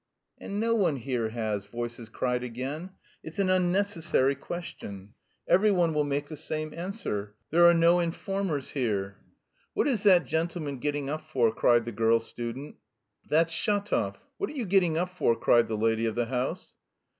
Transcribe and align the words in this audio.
"And 0.39 0.59
no 0.59 0.73
one 0.73 0.95
here 0.95 1.29
has," 1.29 1.65
voices 1.67 2.09
cried 2.09 2.43
again. 2.43 2.89
"It's 3.21 3.37
an 3.37 3.51
unnecessary 3.51 4.33
question. 4.33 5.13
Every 5.47 5.69
one 5.69 5.93
will 5.93 6.03
make 6.03 6.25
the 6.27 6.35
same 6.35 6.73
answer. 6.73 7.35
There 7.51 7.65
are 7.67 7.73
no 7.75 7.99
informers 7.99 8.71
here." 8.71 9.19
"What 9.75 9.87
is 9.87 10.01
that 10.01 10.25
gentleman 10.25 10.79
getting 10.79 11.07
up 11.07 11.21
for?" 11.21 11.53
cried 11.53 11.85
the 11.85 11.91
girl 11.91 12.19
student. 12.19 12.77
"That's 13.29 13.51
Shatov. 13.51 14.15
What 14.39 14.49
are 14.49 14.53
you 14.53 14.65
getting 14.65 14.97
up 14.97 15.09
for?" 15.11 15.35
cried 15.35 15.67
the 15.67 15.77
lady 15.77 16.07
of 16.07 16.15
the 16.15 16.25
house. 16.25 16.73